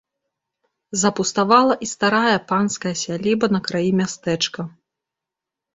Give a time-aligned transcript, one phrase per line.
[1.01, 4.61] Запуставала і старая панская сяліба на краі мястэчка.